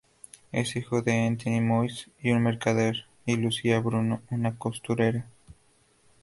[0.51, 5.27] Es hijo de Étienne Moïse, un mercader, y Lucia Bruno, una costurera.